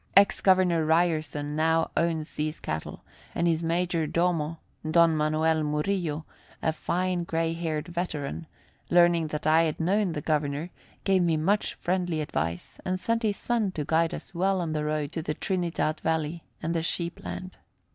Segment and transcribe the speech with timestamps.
[0.17, 3.03] Ex Governor Ryerson now owns these cattle,
[3.35, 4.57] and his major domo,
[4.89, 6.25] Don Manuel Murillo,
[6.59, 8.47] a fine gray haired veteran,
[8.89, 10.71] learning that I had known the Governor,
[11.03, 14.83] gave me much friendly advice, and sent his son to guide us well on the
[14.85, 17.57] road to the Trinidad Valley and the sheep land.